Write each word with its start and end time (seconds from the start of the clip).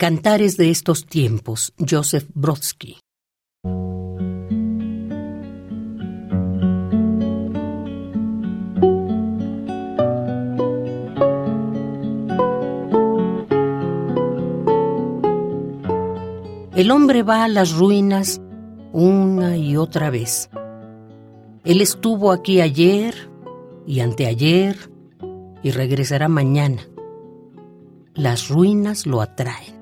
Cantares 0.00 0.56
de 0.56 0.70
estos 0.70 1.04
tiempos, 1.04 1.74
Joseph 1.78 2.26
Brodsky. 2.32 2.96
El 16.74 16.90
hombre 16.90 17.22
va 17.22 17.44
a 17.44 17.48
las 17.48 17.74
ruinas 17.74 18.40
una 18.94 19.58
y 19.58 19.76
otra 19.76 20.08
vez. 20.08 20.48
Él 21.62 21.82
estuvo 21.82 22.32
aquí 22.32 22.62
ayer 22.62 23.14
y 23.86 24.00
anteayer 24.00 24.78
y 25.62 25.72
regresará 25.72 26.28
mañana. 26.28 26.88
Las 28.14 28.48
ruinas 28.48 29.04
lo 29.04 29.20
atraen. 29.20 29.79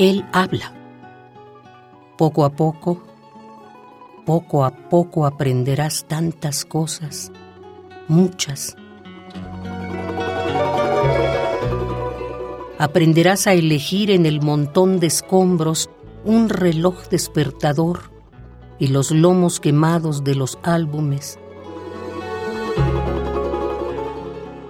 Él 0.00 0.24
habla. 0.32 0.72
Poco 2.16 2.46
a 2.46 2.56
poco, 2.56 3.02
poco 4.24 4.64
a 4.64 4.70
poco 4.70 5.26
aprenderás 5.26 6.06
tantas 6.08 6.64
cosas, 6.64 7.30
muchas. 8.08 8.76
Aprenderás 12.78 13.46
a 13.46 13.52
elegir 13.52 14.10
en 14.10 14.24
el 14.24 14.40
montón 14.40 15.00
de 15.00 15.08
escombros 15.08 15.90
un 16.24 16.48
reloj 16.48 17.06
despertador 17.10 18.10
y 18.78 18.86
los 18.86 19.10
lomos 19.10 19.60
quemados 19.60 20.24
de 20.24 20.34
los 20.34 20.58
álbumes. 20.62 21.38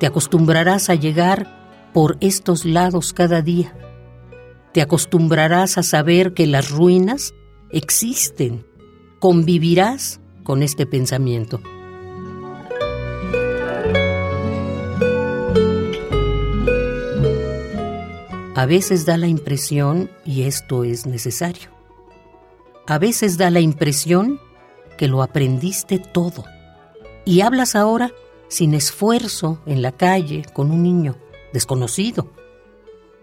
Te 0.00 0.06
acostumbrarás 0.06 0.90
a 0.90 0.96
llegar 0.96 1.90
por 1.94 2.16
estos 2.18 2.64
lados 2.64 3.12
cada 3.12 3.42
día 3.42 3.72
te 4.72 4.82
acostumbrarás 4.82 5.78
a 5.78 5.82
saber 5.82 6.34
que 6.34 6.46
las 6.46 6.70
ruinas 6.70 7.34
existen. 7.70 8.66
Convivirás 9.18 10.20
con 10.44 10.62
este 10.62 10.86
pensamiento. 10.86 11.60
A 18.54 18.66
veces 18.66 19.06
da 19.06 19.16
la 19.16 19.26
impresión, 19.26 20.10
y 20.26 20.42
esto 20.42 20.84
es 20.84 21.06
necesario, 21.06 21.70
a 22.86 22.98
veces 22.98 23.38
da 23.38 23.50
la 23.50 23.60
impresión 23.60 24.38
que 24.98 25.08
lo 25.08 25.22
aprendiste 25.22 25.98
todo 25.98 26.44
y 27.24 27.40
hablas 27.40 27.74
ahora 27.74 28.12
sin 28.48 28.74
esfuerzo 28.74 29.62
en 29.64 29.80
la 29.80 29.92
calle 29.92 30.44
con 30.52 30.70
un 30.70 30.82
niño 30.82 31.16
desconocido 31.54 32.30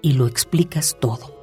y 0.02 0.14
lo 0.14 0.26
explicas 0.26 0.98
todo. 1.00 1.37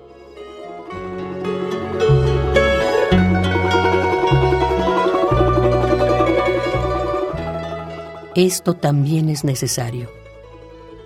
Esto 8.34 8.74
también 8.74 9.28
es 9.28 9.44
necesario. 9.44 10.10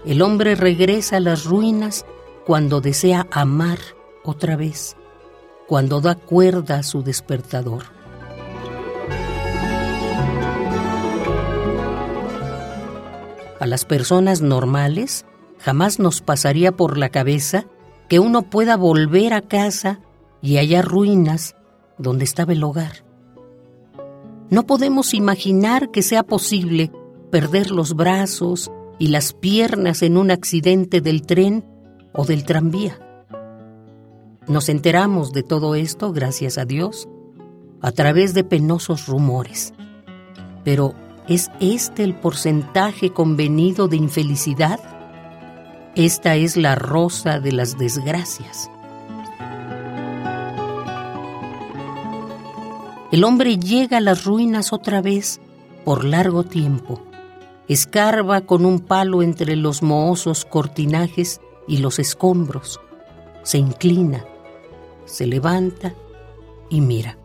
El 0.07 0.23
hombre 0.23 0.55
regresa 0.55 1.19
a 1.19 1.21
las 1.21 1.45
ruinas 1.45 2.07
cuando 2.47 2.81
desea 2.81 3.27
amar 3.31 3.79
otra 4.25 4.57
vez, 4.57 4.97
cuando 5.67 6.01
da 6.01 6.15
cuerda 6.15 6.79
a 6.79 6.83
su 6.83 7.03
despertador. 7.03 7.85
A 13.61 13.67
las 13.67 13.85
personas 13.85 14.41
normales 14.41 15.27
jamás 15.59 15.99
nos 15.99 16.23
pasaría 16.23 16.73
por 16.73 16.97
la 16.97 17.11
cabeza 17.11 17.67
que 18.09 18.21
uno 18.21 18.43
pueda 18.43 18.79
volver 18.79 19.35
a 19.35 19.43
casa 19.43 20.01
y 20.41 20.57
hallar 20.57 20.87
ruinas 20.87 21.57
donde 21.99 22.25
estaba 22.25 22.53
el 22.55 22.65
hogar. 22.65 23.05
No 24.49 24.65
podemos 24.65 25.13
imaginar 25.13 25.91
que 25.91 26.03
sea 26.03 26.23
posible 26.23 26.91
perder 27.31 27.71
los 27.71 27.95
brazos 27.95 28.71
y 28.99 29.09
las 29.09 29.33
piernas 29.33 30.03
en 30.03 30.17
un 30.17 30.31
accidente 30.31 31.01
del 31.01 31.23
tren 31.23 31.65
o 32.13 32.25
del 32.25 32.45
tranvía. 32.45 32.99
Nos 34.47 34.69
enteramos 34.69 35.33
de 35.33 35.43
todo 35.43 35.75
esto, 35.75 36.13
gracias 36.13 36.59
a 36.59 36.65
Dios, 36.65 37.09
a 37.81 37.93
través 37.93 38.35
de 38.35 38.45
penosos 38.45 39.07
rumores. 39.07 39.75
Pero, 40.65 40.95
¿es 41.29 41.51
este 41.61 42.03
el 42.03 42.15
porcentaje 42.15 43.11
convenido 43.11 43.89
de 43.89 43.97
infelicidad? 43.97 44.81
Esta 45.95 46.37
es 46.37 46.57
la 46.57 46.75
rosa 46.75 47.41
de 47.41 47.53
las 47.53 47.77
desgracias. 47.77 48.71
El 53.13 53.25
hombre 53.25 53.59
llega 53.59 53.99
a 53.99 54.03
las 54.03 54.25
ruinas 54.25 54.73
otra 54.73 55.01
vez 55.01 55.41
por 55.85 56.05
largo 56.05 56.45
tiempo 56.45 57.03
escarba 57.69 58.41
con 58.41 58.65
un 58.65 58.81
palo 58.81 59.23
entre 59.23 59.55
los 59.55 59.83
mohosos 59.83 60.45
cortinajes 60.45 61.41
y 61.67 61.79
los 61.79 61.99
escombros, 61.99 62.81
se 63.43 63.59
inclina, 63.59 64.25
se 65.05 65.27
levanta 65.27 65.95
y 66.71 66.81
mira. 66.81 67.19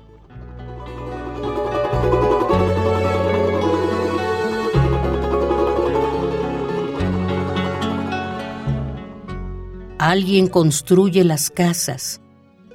Alguien 9.98 10.48
construye 10.48 11.24
las 11.24 11.50
casas, 11.50 12.20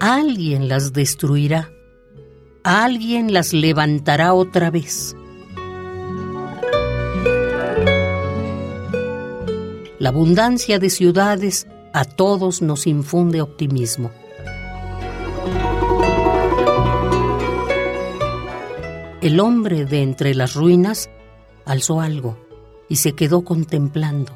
alguien 0.01 0.69
las 0.69 0.95
destruirá, 0.95 1.71
alguien 2.65 3.35
las 3.35 3.53
levantará 3.53 4.33
otra 4.33 4.71
vez. 4.71 5.15
La 9.99 10.11
abundancia 10.11 10.79
de 10.79 10.91
ciudades 10.91 11.67
a 11.93 12.05
todos 12.05 12.63
nos 12.63 12.87
infunde 12.87 13.41
optimismo. 13.41 14.13
El 19.21 19.41
hombre 19.41 19.85
de 19.87 20.03
entre 20.03 20.37
las 20.37 20.55
ruinas 20.55 21.11
alzó 21.65 22.01
algo 22.01 22.39
y 22.89 22.97
se 22.97 23.15
quedó 23.15 23.43
contemplando. 23.43 24.33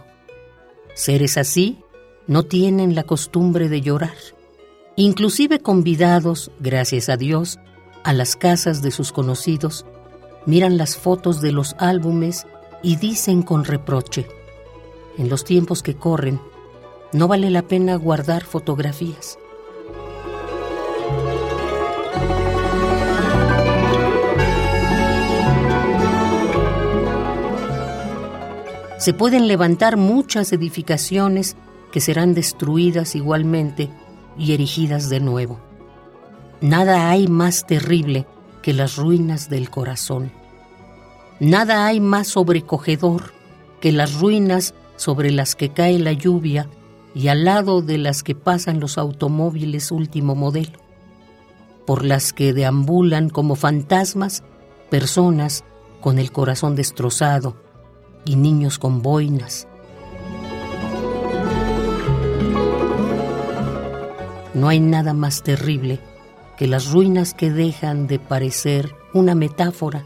Seres 0.94 1.38
así 1.38 1.78
no 2.26 2.42
tienen 2.42 2.96
la 2.96 3.04
costumbre 3.04 3.68
de 3.68 3.82
llorar. 3.82 4.16
Inclusive 4.96 5.60
convidados, 5.60 6.50
gracias 6.58 7.08
a 7.08 7.16
Dios, 7.16 7.60
a 8.02 8.12
las 8.12 8.34
casas 8.34 8.82
de 8.82 8.90
sus 8.90 9.12
conocidos, 9.12 9.86
miran 10.44 10.76
las 10.76 10.96
fotos 10.96 11.40
de 11.40 11.52
los 11.52 11.76
álbumes 11.78 12.48
y 12.82 12.96
dicen 12.96 13.42
con 13.42 13.64
reproche, 13.64 14.26
en 15.18 15.28
los 15.28 15.44
tiempos 15.44 15.82
que 15.82 15.94
corren, 15.94 16.40
no 17.12 17.28
vale 17.28 17.50
la 17.50 17.62
pena 17.62 17.96
guardar 17.96 18.44
fotografías. 18.44 19.38
Se 28.98 29.12
pueden 29.12 29.48
levantar 29.48 29.96
muchas 29.96 30.52
edificaciones 30.52 31.56
que 31.90 32.00
serán 32.00 32.34
destruidas 32.34 33.16
igualmente 33.16 33.90
y 34.38 34.52
erigidas 34.52 35.08
de 35.10 35.18
nuevo. 35.18 35.60
Nada 36.60 37.10
hay 37.10 37.26
más 37.26 37.66
terrible 37.66 38.26
que 38.62 38.72
las 38.72 38.96
ruinas 38.96 39.50
del 39.50 39.70
corazón. 39.70 40.30
Nada 41.40 41.86
hay 41.86 41.98
más 41.98 42.28
sobrecogedor 42.28 43.34
que 43.80 43.90
las 43.90 44.20
ruinas 44.20 44.72
sobre 44.96 45.30
las 45.30 45.54
que 45.56 45.70
cae 45.70 45.98
la 45.98 46.12
lluvia 46.12 46.68
y 47.14 47.28
al 47.28 47.44
lado 47.44 47.82
de 47.82 47.98
las 47.98 48.22
que 48.22 48.34
pasan 48.34 48.80
los 48.80 48.98
automóviles 48.98 49.90
último 49.90 50.34
modelo, 50.34 50.78
por 51.86 52.04
las 52.04 52.32
que 52.32 52.52
deambulan 52.52 53.28
como 53.28 53.54
fantasmas 53.54 54.42
personas 54.90 55.64
con 56.00 56.18
el 56.18 56.32
corazón 56.32 56.76
destrozado 56.76 57.56
y 58.24 58.36
niños 58.36 58.78
con 58.78 59.02
boinas. 59.02 59.66
No 64.54 64.68
hay 64.68 64.80
nada 64.80 65.14
más 65.14 65.42
terrible 65.42 65.98
que 66.58 66.66
las 66.66 66.90
ruinas 66.90 67.34
que 67.34 67.50
dejan 67.50 68.06
de 68.06 68.18
parecer 68.18 68.94
una 69.14 69.34
metáfora 69.34 70.04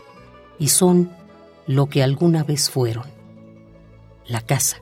y 0.58 0.68
son 0.68 1.10
lo 1.66 1.86
que 1.86 2.02
alguna 2.02 2.44
vez 2.44 2.70
fueron, 2.70 3.04
la 4.28 4.40
casa. 4.40 4.78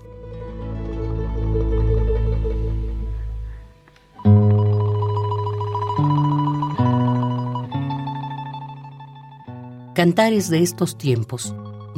Cantares 9.95 10.51
de 10.51 10.63
estos 10.63 10.99
tiempos, 10.99 11.55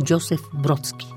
Joseph 0.06 0.42
Brodsky. 0.52 1.15